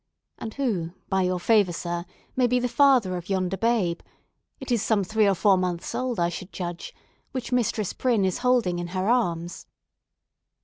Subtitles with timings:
[0.39, 2.05] And who, by your favour, Sir,
[2.35, 6.27] may be the father of yonder babe—it is some three or four months old, I
[6.27, 9.67] should judge—which Mistress Prynne is holding in her arms?"